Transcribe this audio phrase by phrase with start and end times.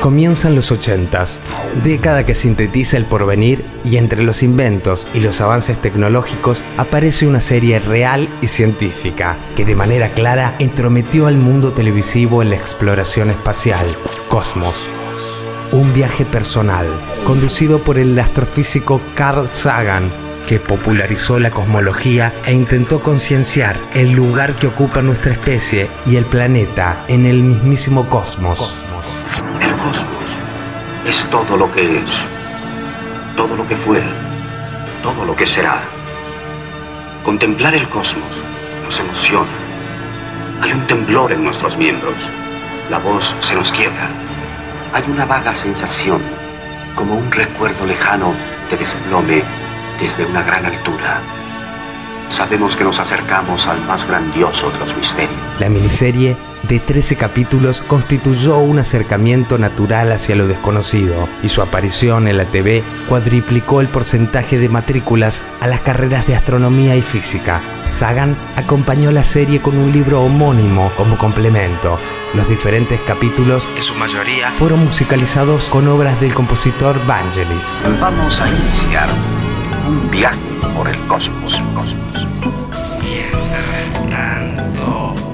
[0.00, 1.38] Comienzan los 80s,
[1.84, 7.40] década que sintetiza el porvenir y entre los inventos y los avances tecnológicos aparece una
[7.40, 13.30] serie real y científica que de manera clara entrometió al mundo televisivo en la exploración
[13.30, 13.86] espacial,
[14.28, 14.88] Cosmos.
[15.72, 16.86] Un viaje personal,
[17.24, 20.10] conducido por el astrofísico Carl Sagan,
[20.48, 26.24] que popularizó la cosmología e intentó concienciar el lugar que ocupa nuestra especie y el
[26.24, 28.74] planeta en el mismísimo cosmos.
[28.84, 28.99] El
[29.80, 30.28] cosmos
[31.06, 32.10] es todo lo que es,
[33.36, 34.02] todo lo que fue,
[35.02, 35.80] todo lo que será.
[37.24, 38.30] Contemplar el cosmos
[38.84, 39.56] nos emociona.
[40.60, 42.14] Hay un temblor en nuestros miembros.
[42.90, 44.08] La voz se nos quiebra.
[44.92, 46.20] Hay una vaga sensación,
[46.94, 48.34] como un recuerdo lejano
[48.70, 49.42] de desplome
[50.00, 51.20] desde una gran altura.
[52.30, 55.34] Sabemos que nos acercamos al más grandioso de los misterios.
[55.58, 62.28] La miniserie de 13 capítulos constituyó un acercamiento natural hacia lo desconocido y su aparición
[62.28, 67.60] en la TV cuadriplicó el porcentaje de matrículas a las carreras de astronomía y física.
[67.92, 71.98] Sagan acompañó la serie con un libro homónimo como complemento.
[72.34, 77.80] Los diferentes capítulos, en su mayoría, fueron musicalizados con obras del compositor Vangelis.
[78.00, 79.08] Vamos a iniciar
[79.90, 80.38] un viaje
[80.76, 81.60] por el cosmos.
[81.74, 82.79] cosmos.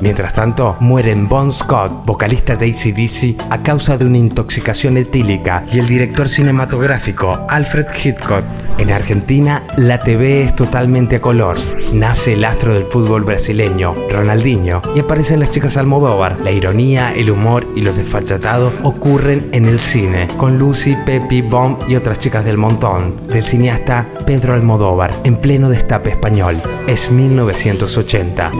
[0.00, 5.80] Mientras tanto, mueren Bon Scott, vocalista de ACDC, a causa de una intoxicación etílica, y
[5.80, 8.44] el director cinematográfico Alfred Hitchcock.
[8.78, 11.56] En Argentina, la TV es totalmente a color.
[11.92, 16.38] Nace el astro del fútbol brasileño, Ronaldinho, y aparecen las chicas Almodóvar.
[16.42, 21.78] La ironía, el humor y los desfachatados ocurren en el cine, con Lucy, Pepi, Bomb
[21.88, 26.62] y otras chicas del montón, del cineasta Pedro Almodóvar, en pleno destape español.
[26.86, 28.52] Es 1980.